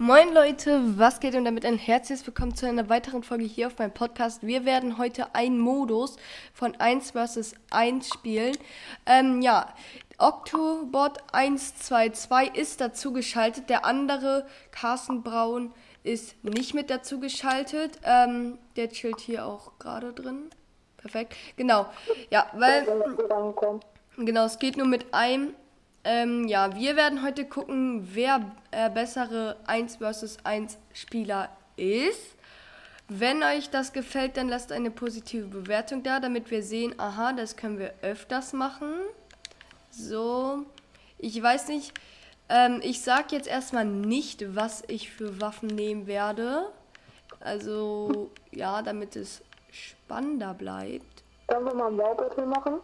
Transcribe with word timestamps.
Moin 0.00 0.32
Leute, 0.32 0.96
was 0.96 1.18
geht 1.18 1.34
und 1.34 1.44
damit 1.44 1.66
ein 1.66 1.76
herzliches 1.76 2.24
Willkommen 2.24 2.54
zu 2.54 2.68
einer 2.68 2.88
weiteren 2.88 3.24
Folge 3.24 3.42
hier 3.42 3.66
auf 3.66 3.78
meinem 3.78 3.90
Podcast. 3.90 4.46
Wir 4.46 4.64
werden 4.64 4.96
heute 4.96 5.34
einen 5.34 5.58
Modus 5.58 6.18
von 6.54 6.76
1 6.76 7.10
vs 7.10 7.56
1 7.72 8.08
spielen. 8.08 8.56
Ähm, 9.06 9.42
ja, 9.42 9.74
Octobot 10.16 11.18
122 11.32 12.54
ist 12.54 12.80
dazu 12.80 13.12
geschaltet. 13.12 13.68
Der 13.68 13.84
andere, 13.84 14.46
Carsten 14.70 15.24
Braun, 15.24 15.74
ist 16.04 16.36
nicht 16.44 16.74
mit 16.74 16.90
dazu 16.90 17.18
geschaltet. 17.18 17.98
Ähm, 18.04 18.56
der 18.76 18.90
chillt 18.90 19.18
hier 19.18 19.46
auch 19.46 19.80
gerade 19.80 20.12
drin. 20.12 20.48
Perfekt. 20.98 21.34
Genau. 21.56 21.86
Ja, 22.30 22.46
weil. 22.52 22.86
Genau, 24.16 24.44
es 24.44 24.60
geht 24.60 24.76
nur 24.76 24.86
mit 24.86 25.12
einem. 25.12 25.54
Ähm, 26.10 26.48
ja, 26.48 26.74
wir 26.74 26.96
werden 26.96 27.22
heute 27.22 27.44
gucken, 27.44 28.08
wer 28.14 28.40
äh, 28.70 28.88
bessere 28.88 29.56
1 29.66 29.96
vs 29.96 30.38
1 30.42 30.78
Spieler 30.94 31.50
ist. 31.76 32.34
Wenn 33.08 33.42
euch 33.42 33.68
das 33.68 33.92
gefällt, 33.92 34.38
dann 34.38 34.48
lasst 34.48 34.72
eine 34.72 34.90
positive 34.90 35.46
Bewertung 35.48 36.02
da, 36.02 36.18
damit 36.18 36.50
wir 36.50 36.62
sehen, 36.62 36.94
aha, 36.96 37.34
das 37.34 37.56
können 37.56 37.78
wir 37.78 37.92
öfters 38.00 38.54
machen. 38.54 38.90
So, 39.90 40.64
ich 41.18 41.42
weiß 41.42 41.68
nicht, 41.68 41.92
ähm, 42.48 42.80
ich 42.82 43.02
sag 43.02 43.30
jetzt 43.30 43.46
erstmal 43.46 43.84
nicht, 43.84 44.56
was 44.56 44.84
ich 44.88 45.10
für 45.10 45.42
Waffen 45.42 45.68
nehmen 45.68 46.06
werde. 46.06 46.72
Also, 47.40 48.30
ja, 48.50 48.80
damit 48.80 49.14
es 49.14 49.42
spannender 49.70 50.54
bleibt. 50.54 51.22
Sollen 51.50 51.66
wir 51.66 51.74
mal 51.74 51.88
ein 51.88 51.98
Baubattle 51.98 52.46
machen? 52.46 52.80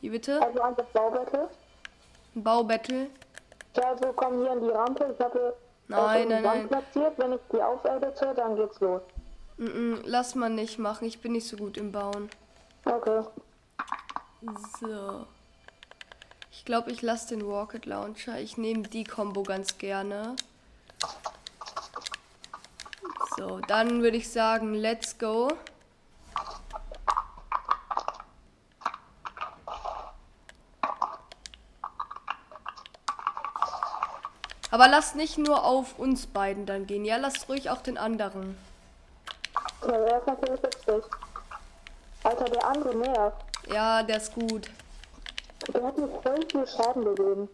Wie 0.00 0.08
bitte? 0.08 0.40
Also 0.40 0.62
einfach 0.62 0.86
Baubattle? 0.94 1.50
Baubattle? 2.34 3.08
Ja, 3.76 3.90
also 3.90 4.12
komm 4.14 4.40
hier 4.40 4.50
an 4.50 4.60
die 4.60 4.70
Rampe. 4.70 5.14
Ich 5.16 5.24
hatte 5.24 5.54
Nein, 5.90 6.30
äh, 6.30 6.34
nein, 6.34 6.44
Wand 6.44 6.56
nein. 6.56 6.68
platziert. 6.68 7.18
Wenn 7.18 7.32
ich 7.32 7.40
die 7.52 7.60
aufedite, 7.60 8.32
dann 8.34 8.56
geht's 8.56 8.78
los. 8.80 9.02
Mm 9.56 9.66
-mm, 9.66 10.00
lass 10.04 10.34
mal 10.34 10.48
nicht 10.48 10.78
machen, 10.78 11.06
ich 11.06 11.20
bin 11.20 11.32
nicht 11.32 11.48
so 11.48 11.56
gut 11.56 11.76
im 11.76 11.90
Bauen. 11.92 12.30
Okay. 12.84 13.24
So. 14.80 15.26
Ich 16.52 16.64
glaube, 16.64 16.92
ich 16.92 17.02
lasse 17.02 17.34
den 17.34 17.42
Rocket 17.42 17.86
Launcher. 17.86 18.38
Ich 18.38 18.56
nehme 18.56 18.82
die 18.82 19.04
Combo 19.04 19.42
ganz 19.42 19.78
gerne. 19.78 20.36
So, 23.36 23.58
dann 23.66 24.02
würde 24.02 24.16
ich 24.16 24.30
sagen, 24.30 24.74
let's 24.74 25.18
go. 25.18 25.48
Aber 34.70 34.88
lasst 34.88 35.16
nicht 35.16 35.38
nur 35.38 35.64
auf 35.64 35.98
uns 35.98 36.26
beiden 36.26 36.66
dann 36.66 36.86
gehen. 36.86 37.04
Ja, 37.04 37.16
lasst 37.16 37.48
ruhig 37.48 37.70
auch 37.70 37.82
den 37.82 37.98
anderen. 37.98 38.56
Ja, 39.82 39.98
der 39.98 40.18
ist 40.18 40.26
natürlich 40.26 40.62
witzig. 40.62 41.04
Alter, 42.22 42.44
der 42.44 42.66
andere 42.66 42.94
nervt. 42.96 43.36
Ja, 43.72 44.02
der 44.02 44.16
ist 44.18 44.34
gut. 44.34 44.70
Der 45.72 45.82
hat 45.82 45.98
mir 45.98 46.08
voll 46.08 46.46
viel 46.50 46.66
Schaden 46.66 47.04
gegeben. 47.04 47.48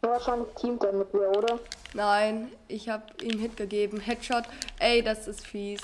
Wahrscheinlich 0.00 0.54
teamt 0.54 0.84
er 0.84 0.92
mit 0.92 1.12
mir, 1.12 1.28
oder? 1.28 1.58
Nein, 1.92 2.52
ich 2.68 2.88
habe 2.88 3.04
ihm 3.22 3.38
Hit 3.38 3.56
gegeben. 3.56 4.00
Headshot. 4.00 4.44
Ey, 4.78 5.02
das 5.02 5.26
ist 5.26 5.46
fies. 5.46 5.80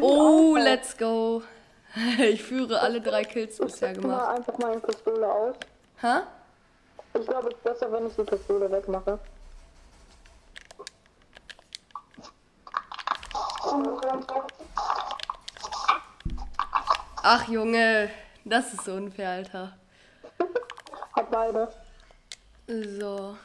Oh, 0.00 0.56
let's 0.72 0.96
go. 0.96 1.42
Ich 2.18 2.42
führe 2.42 2.80
alle 2.80 3.02
drei 3.02 3.22
Kills 3.22 3.58
bisher 3.58 3.92
gemacht. 3.92 4.26
einfach 4.26 4.56
meine 4.56 4.80
Pistole 4.80 5.30
aus. 5.30 5.56
Hä? 6.00 6.20
Ich 7.12 7.26
glaube, 7.26 7.48
es 7.48 7.54
ist 7.54 7.62
besser, 7.62 7.92
wenn 7.92 8.06
ich 8.06 8.16
die 8.16 8.22
Pistole 8.22 8.72
wegmache. 8.72 9.18
Ach, 17.22 17.46
Junge. 17.48 18.10
Das 18.46 18.72
ist 18.72 18.88
unfair, 18.88 19.30
Alter. 19.30 19.76
Hat 21.16 21.30
beide. 21.30 21.68
So. 22.66 23.36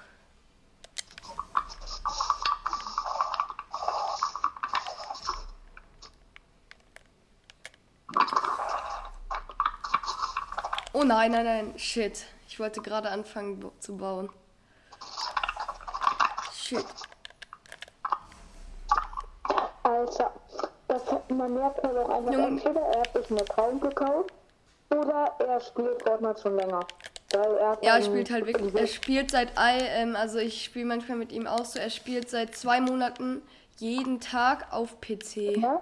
Nein, 11.07 11.31
nein, 11.31 11.45
nein. 11.45 11.73
Shit. 11.77 12.25
Ich 12.47 12.59
wollte 12.59 12.81
gerade 12.81 13.09
anfangen 13.09 13.71
zu 13.79 13.97
bauen. 13.97 14.29
Shit. 16.53 16.85
Alter, 19.83 20.33
das 20.87 21.11
hat, 21.11 21.31
man 21.31 21.53
merkt 21.53 21.81
halt 21.83 21.97
auch 21.97 22.09
einfach, 22.09 22.31
Junge. 22.31 22.47
entweder 22.47 22.81
er 22.81 22.99
hat 22.99 23.13
sich 23.13 23.29
einen 23.29 23.39
Account 23.39 23.81
gekauft 23.81 24.33
oder 24.89 25.35
er 25.39 25.61
spielt 25.61 26.01
Fortnite 26.03 26.41
schon 26.41 26.55
länger. 26.57 26.85
Er 27.31 27.77
Ja, 27.81 27.97
er 27.97 28.01
spielt 28.01 28.31
halt 28.31 28.45
wirklich. 28.45 28.75
Er 28.75 28.87
spielt 28.87 29.31
seit 29.31 29.51
ähm, 29.57 30.15
also 30.15 30.39
ich 30.39 30.63
spiele 30.63 30.85
manchmal 30.85 31.17
mit 31.17 31.31
ihm 31.31 31.47
auch 31.47 31.65
so. 31.65 31.79
Er 31.79 31.89
spielt 31.89 32.29
seit 32.29 32.55
zwei 32.55 32.79
Monaten 32.81 33.41
jeden 33.77 34.19
Tag 34.19 34.67
auf 34.71 34.99
PC. 35.01 35.57
Ja? 35.57 35.81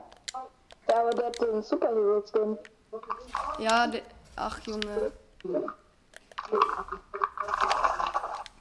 ja, 0.89 0.99
aber 0.99 1.11
der 1.11 1.27
hat 1.27 1.41
den 1.41 1.61
Superhero 1.61 2.21
Skin. 2.21 2.57
Ja, 3.59 3.87
de 3.87 4.01
ach 4.35 4.59
Junge. 4.65 5.11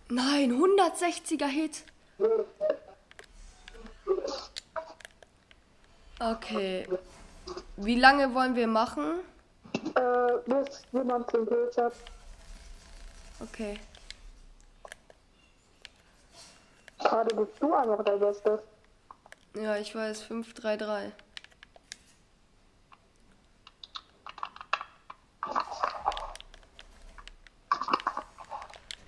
Nein, 0.08 0.52
160er 0.52 1.46
Hit. 1.46 1.84
Okay. 6.20 6.86
Wie 7.76 7.98
lange 7.98 8.34
wollen 8.34 8.54
wir 8.54 8.66
machen? 8.66 9.20
Äh, 9.96 10.32
bis 10.46 10.82
jemand 10.92 11.32
den 11.32 11.46
Pilz 11.46 11.76
hat. 11.76 11.94
Okay. 13.40 13.78
Gerade 16.98 17.34
bist 17.34 17.52
du 17.60 17.74
einfach 17.74 18.04
der 18.04 18.16
Beste. 18.16 18.62
Ja, 19.54 19.76
ich 19.76 19.94
weiß, 19.94 20.22
533. 20.22 21.12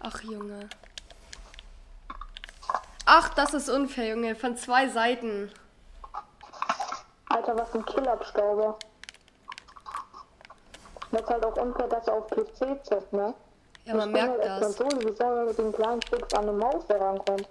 Ach, 0.09 0.23
Junge. 0.23 0.69
Ach, 3.07 3.29
das 3.31 3.55
ist 3.55 3.69
unfair, 3.69 4.11
Junge. 4.11 4.37
Von 4.37 4.57
zwei 4.57 4.89
Seiten. 4.89 5.51
Alter, 7.29 7.59
was 7.59 7.75
ein 7.75 7.85
Killabstauber. 7.85 8.79
Das 11.11 11.23
ist 11.23 11.29
halt 11.29 11.45
auch 11.45 11.57
unfair, 11.57 11.89
dass 11.89 12.07
er 12.07 12.15
auf 12.15 12.29
PC 12.29 12.85
zockt, 12.85 13.13
ne? 13.13 13.35
Ja, 13.85 13.95
man 13.95 14.11
Ich 14.11 14.15
merkt 14.15 14.31
halt 14.31 14.63
das. 14.63 14.77
Konsole, 14.77 15.09
wie 15.09 15.17
soll 15.17 15.39
er 15.39 15.45
mit 15.45 15.59
den 15.59 15.73
kleinen 15.73 16.03
Sticks 16.03 16.35
an 16.35 16.43
eine 16.49 16.53
Maus 16.53 16.89
herankommen? 16.89 17.47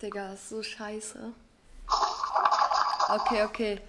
Digga, 0.00 0.32
ist 0.32 0.48
so 0.48 0.62
scheiße. 0.62 1.32
Okay, 3.08 3.44
okay. 3.44 3.82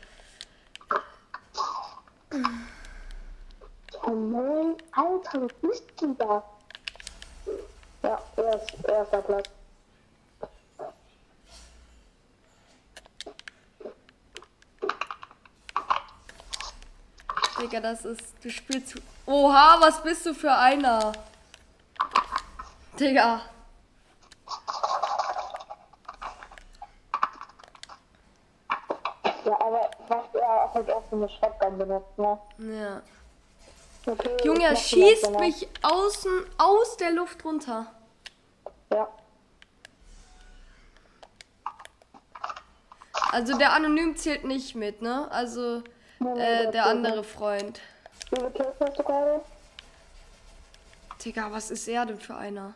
Oh 4.07 4.11
nein, 4.11 4.75
Alter, 4.91 5.41
was 5.41 5.53
bist 5.61 5.83
du 5.99 6.13
da? 6.13 6.43
Ja, 8.03 8.21
er 8.35 8.55
ist 8.55 8.85
erster 8.88 9.21
Platz. 9.23 9.49
Digga, 17.59 17.80
das 17.80 18.06
ist. 18.06 18.35
Du 18.44 18.50
spielst. 18.51 19.01
Oha, 19.25 19.77
was 19.80 20.03
bist 20.03 20.24
du 20.27 20.35
für 20.35 20.53
einer? 20.53 21.13
Digga. 23.00 23.41
Ja, 29.45 29.59
aber 29.59 29.89
was 30.07 30.35
er 30.35 30.74
halt 30.74 30.91
auch 30.91 31.03
so 31.09 31.15
eine 31.15 31.30
Shotgun 31.30 31.77
benutzt, 31.80 32.18
ne? 32.19 32.39
Ja. 32.59 33.01
Okay, 34.07 34.38
Junge, 34.44 34.66
er 34.66 34.75
schießt 34.75 35.31
mich 35.40 35.68
außen 35.81 36.46
aus 36.57 36.98
der 36.98 37.12
Luft 37.12 37.44
runter. 37.44 37.92
Ja. 38.92 39.07
Also 43.31 43.57
der 43.57 43.74
Anonym 43.74 44.16
zählt 44.16 44.44
nicht 44.44 44.75
mit, 44.75 45.02
ne? 45.02 45.30
Also 45.31 45.84
äh, 46.19 46.72
der 46.72 46.86
andere 46.86 47.24
Freund. 47.24 47.81
Digga, 51.24 51.52
was 51.52 51.72
ist 51.72 51.88
er 51.88 52.06
denn 52.06 52.19
für 52.19 52.36
einer? 52.36 52.75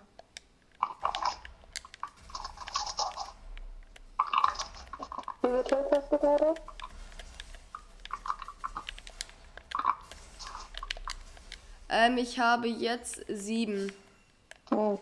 Wie 5.44 5.64
Kills 5.64 5.92
hast 5.96 6.12
du 6.12 6.18
gerade? 6.18 6.56
Ähm, 11.89 12.18
ich 12.18 12.38
habe 12.38 12.68
jetzt 12.68 13.24
sieben. 13.27 13.91
Hm. 14.69 15.00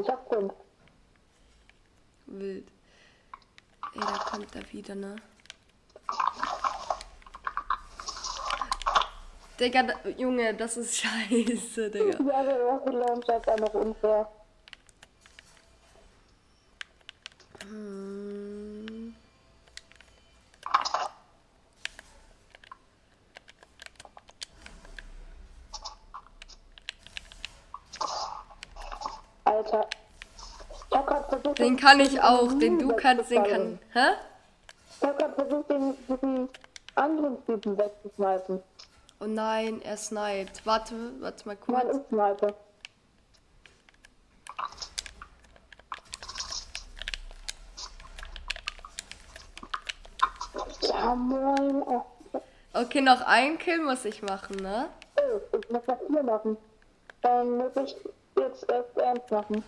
Ich 0.00 0.08
hab 0.08 0.28
fünf. 0.28 0.52
Wild. 2.26 2.66
Ey, 3.94 4.00
da 4.00 4.18
kommt 4.30 4.54
er 4.54 4.72
wieder, 4.72 4.94
ne? 4.94 5.16
Digga, 9.60 9.82
da, 9.82 10.08
Junge, 10.16 10.54
das 10.54 10.76
ist 10.76 10.96
scheiße, 11.00 11.90
Digga. 11.90 12.18
Ja, 12.24 12.44
erste 12.44 12.90
Launcher 12.90 13.36
ist 13.36 13.48
einfach 13.48 13.74
unfair. 13.74 14.28
Hm. 17.68 18.81
Alter. 29.72 29.88
Ich 30.90 30.98
hab 30.98 31.06
grad 31.06 31.28
versucht, 31.28 31.58
Den 31.58 31.76
kann 31.76 32.00
ich 32.00 32.20
auch, 32.22 32.52
den 32.58 32.78
du 32.78 32.94
kannst, 32.94 33.30
den 33.30 33.42
kann. 33.44 33.78
Hä? 33.92 34.10
Ich 35.00 35.08
hab 35.08 35.18
grad 35.18 35.34
versucht, 35.34 35.70
den, 35.70 35.94
diesen 36.06 36.48
anderen 36.94 37.44
Typen 37.46 37.78
wegzuschmeißen. 37.78 38.62
Oh 39.20 39.24
nein, 39.26 39.80
er 39.82 39.96
sniped. 39.96 40.66
Warte, 40.66 40.94
warte 41.20 41.48
mal 41.48 41.56
Nein, 41.66 41.82
kurz. 41.82 41.96
ich 41.96 42.08
snipe. 42.08 42.54
Ja, 50.82 51.14
moin. 51.14 51.84
Okay, 52.74 53.00
noch 53.00 53.20
ein 53.22 53.58
Kill 53.58 53.80
muss 53.80 54.04
ich 54.04 54.22
machen, 54.22 54.56
ne? 54.56 54.88
ich 55.60 55.70
muss 55.70 55.82
das 55.86 55.98
hier 56.08 56.22
machen. 56.22 56.56
Dann 57.20 57.58
muss 57.58 57.76
ich 57.76 57.96
jetzt 58.52 58.70
erst 58.70 58.96
ernst 58.96 59.30
machen. 59.30 59.64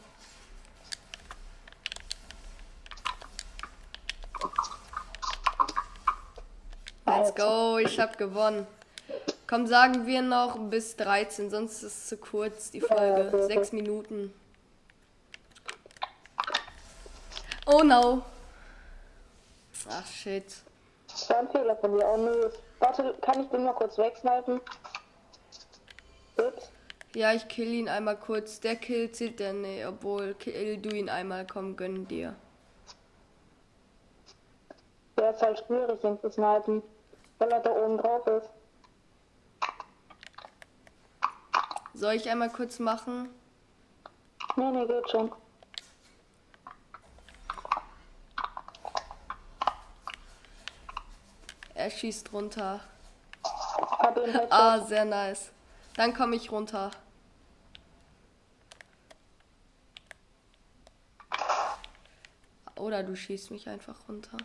Let's 7.07 7.35
go, 7.35 7.79
ich 7.79 7.99
hab 8.01 8.19
gewonnen. 8.19 8.67
Komm, 9.47 9.67
sagen 9.67 10.07
wir 10.07 10.23
noch 10.23 10.59
bis 10.59 10.97
13, 10.97 11.51
sonst 11.51 11.83
ist 11.83 11.83
es 11.83 12.07
zu 12.09 12.17
kurz, 12.17 12.71
die 12.71 12.79
ja, 12.79 12.87
Folge. 12.87 13.29
okay. 13.29 13.47
Sechs 13.47 13.73
Minuten. 13.73 14.33
Oh 17.67 17.83
no. 17.83 18.23
Ach 19.89 20.07
shit. 20.07 20.45
Das 21.09 21.31
war 21.31 21.39
ein 21.39 21.49
Fehler 21.51 21.77
von 21.77 21.97
dir. 21.97 22.07
Oh 22.07 22.17
nö. 22.17 22.51
Warte, 22.81 23.15
kann 23.21 23.43
ich 23.43 23.49
den 23.51 23.65
mal 23.65 23.75
kurz 23.75 23.97
wegsnipen? 23.97 24.61
Ups. 26.37 26.74
Ja, 27.15 27.33
ich 27.33 27.47
kill 27.47 27.73
ihn 27.73 27.89
einmal 27.89 28.19
kurz. 28.19 28.59
Der 28.59 28.75
Kill 28.75 29.13
zählt 29.13 29.39
der 29.39 29.53
nee, 29.53 29.87
obwohl 29.87 30.35
kill 30.35 30.79
du 30.79 30.91
ihn 30.91 31.09
einmal, 31.09 31.47
komm, 31.47 31.77
gönn 31.77 32.09
dir. 32.09 32.35
Der 35.17 35.31
ist 35.31 35.41
halt 35.41 35.63
schwierig, 35.65 36.03
ihn 36.03 36.21
zu 36.21 36.31
snipen, 36.33 36.83
weil 37.39 37.53
er 37.53 37.61
da 37.61 37.71
oben 37.71 37.99
drauf 37.99 38.27
ist. 38.27 38.51
Soll 41.95 42.15
ich 42.15 42.29
einmal 42.29 42.51
kurz 42.51 42.81
machen? 42.81 43.29
Nee, 44.57 44.71
nee, 44.73 44.85
geht 44.85 45.09
schon. 45.09 45.31
Er 51.75 51.91
schießt 51.91 52.33
runter. 52.33 52.81
Ah, 54.51 54.81
sehr 54.81 55.05
nice. 55.05 55.53
Dann 55.97 56.13
komme 56.13 56.35
ich 56.35 56.51
runter. 56.51 56.91
Oder 62.85 63.03
du 63.03 63.17
schießt 63.17 63.51
mich 63.51 63.67
einfach 63.67 63.97
runter. 64.07 64.37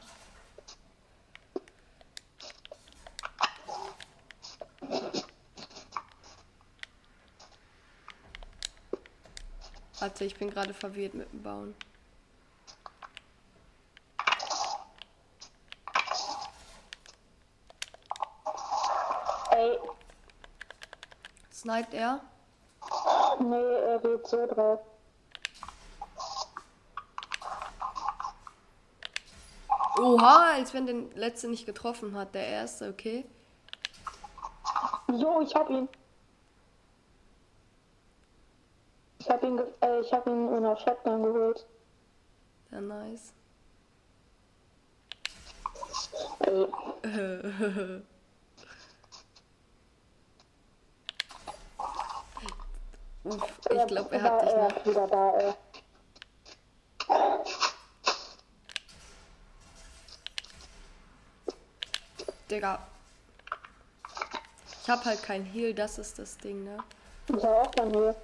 Warte, 9.99 10.23
ich 10.23 10.37
bin 10.37 10.49
gerade 10.49 10.73
verwirrt 10.73 11.15
mit 11.15 11.29
dem 11.33 11.43
Bauen. 11.43 11.75
Ey, 19.51 19.77
Sniped 21.51 21.93
er? 21.93 22.21
nee, 23.41 23.55
er 23.57 23.99
geht 23.99 24.25
so 24.25 24.47
drauf. 24.47 24.79
Oha, 29.99 30.53
als 30.53 30.73
wenn 30.73 30.85
der 30.85 30.95
letzte 31.15 31.49
nicht 31.49 31.65
getroffen 31.65 32.15
hat. 32.15 32.33
Der 32.33 32.47
erste, 32.47 32.89
okay. 32.89 33.25
Jo, 35.07 35.41
ich 35.41 35.53
hab 35.55 35.69
ihn. 35.69 35.89
Ich 39.19 39.29
hab 39.29 39.43
ihn, 39.43 39.59
äh, 39.81 39.99
ich 39.99 40.13
hab 40.13 40.25
ihn 40.27 40.55
in 40.55 40.63
der 40.63 40.77
Shotgun 40.77 41.23
geholt. 41.23 41.65
Sehr 42.69 42.81
nice. 42.81 43.33
Uff, 53.25 53.59
ich 53.69 53.87
glaube, 53.87 54.15
er 54.15 54.21
hat 54.21 54.41
dich 54.41 54.55
noch. 54.55 54.77
ist 54.77 54.85
wieder 54.85 55.07
da, 55.07 55.31
ey. 55.37 55.53
Digga. 62.49 62.79
Ich 64.83 64.89
hab 64.89 65.05
halt 65.05 65.21
kein 65.21 65.45
Heal, 65.45 65.73
das 65.73 65.97
ist 65.99 66.17
das 66.19 66.37
Ding, 66.37 66.63
ne? 66.63 66.77
Ich 67.27 67.43
hab 67.43 67.67
auch 67.67 67.71
dann 67.71 67.91
hier. 67.91 68.15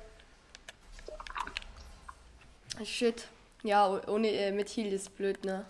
Shit. 2.84 3.28
Ja, 3.64 3.88
oh- 3.88 4.02
ohne 4.12 4.30
äh, 4.30 4.52
mit 4.52 4.70
Heal 4.70 4.92
ist 4.92 5.16
blöd, 5.16 5.44
ne? 5.46 5.66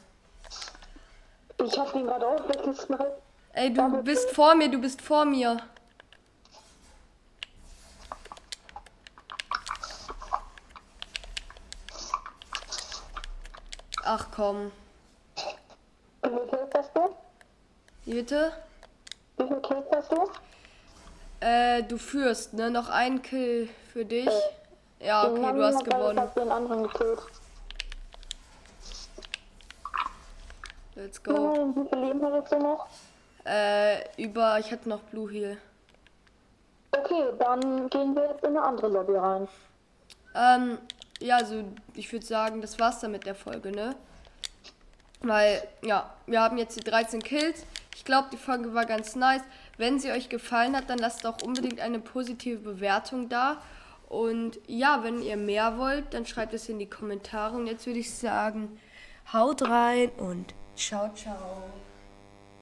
Ich 1.63 1.78
hab 1.78 1.94
ihn 1.96 2.06
gerade 2.06 2.25
auch 2.28 2.48
weggesniped. 2.48 3.22
Ey, 3.54 3.74
du 3.74 4.04
bist 4.04 4.30
vor 4.31 4.56
mir, 4.56 4.69
du 4.69 4.80
bist 4.80 5.01
vor 5.01 5.25
mir. 5.25 5.58
Ach 14.03 14.27
komm. 14.36 14.72
Wie 16.22 16.29
viel 16.29 16.70
hast 16.74 16.96
du? 16.96 17.15
Wie 18.05 18.13
Bitte? 18.13 18.51
Wie 19.38 19.47
viel 19.47 19.62
Kills 19.62 19.85
hast 19.93 20.12
du? 20.12 20.29
Äh, 21.39 21.83
du 21.83 21.97
führst, 21.97 22.53
ne? 22.53 22.69
Noch 22.69 22.89
ein 22.89 23.21
Kill 23.21 23.69
für 23.91 24.05
dich. 24.05 24.29
Ja, 25.00 25.25
Den 25.27 25.43
okay, 25.43 25.53
du 25.57 25.63
hast 25.65 25.81
Ich 25.81 25.89
gewonnen. 25.89 26.19
hab 26.19 26.33
den 26.35 26.50
anderen 26.51 26.83
gekillt. 26.83 27.19
Let's 30.95 31.21
go. 31.21 31.33
Nein, 31.33 31.75
wie 31.75 31.89
viel 31.89 32.00
Leben 32.00 32.24
hattest 32.25 32.53
du 32.53 32.59
noch? 32.59 32.88
Äh, 33.45 34.21
über, 34.21 34.59
ich 34.59 34.71
hatte 34.71 34.88
noch 34.88 35.01
Blue 35.01 35.29
Heal. 35.29 35.57
Okay, 36.91 37.25
dann 37.38 37.89
gehen 37.89 38.15
wir 38.15 38.29
jetzt 38.29 38.43
in 38.43 38.51
eine 38.57 38.62
andere 38.63 38.88
Lobby 38.88 39.15
rein. 39.15 39.47
Ähm, 40.33 40.77
ja, 41.19 41.38
also 41.38 41.65
ich 41.93 42.12
würde 42.12 42.25
sagen, 42.25 42.62
das 42.62 42.79
war's 42.79 43.01
dann 43.01 43.12
mit 43.12 43.25
der 43.25 43.35
Folge, 43.35 43.71
ne? 43.71 43.95
Weil, 45.21 45.67
ja, 45.81 46.13
wir 46.27 46.41
haben 46.41 46.57
jetzt 46.57 46.77
die 46.77 46.83
13 46.83 47.21
Kills. 47.21 47.65
Ich 47.96 48.04
glaube, 48.04 48.28
die 48.30 48.38
Folge 48.38 48.74
war 48.74 48.86
ganz 48.86 49.16
nice. 49.16 49.42
Wenn 49.78 50.00
sie 50.00 50.12
euch 50.12 50.28
gefallen 50.28 50.75
hat, 50.75 50.90
dann 50.90 50.98
lasst 50.98 51.25
auch 51.25 51.42
unbedingt 51.42 51.80
eine 51.80 52.00
positive 52.00 52.60
Bewertung 52.60 53.30
da. 53.30 53.62
Und 54.10 54.60
ja, 54.68 55.02
wenn 55.04 55.22
ihr 55.22 55.38
mehr 55.38 55.78
wollt, 55.78 56.14
dann 56.14 56.25
schreibt 56.25 56.54
es 56.54 56.68
in 56.68 56.78
die 56.78 56.90
Kommentare. 56.90 57.56
Und 57.56 57.68
jetzt 57.68 57.88
würde 57.88 58.00
ich 58.00 58.14
sagen, 58.14 58.78
haut 59.32 59.62
rein 59.62 60.10
und 60.18 60.54
ciao, 60.75 61.10
ciao. 61.16 61.64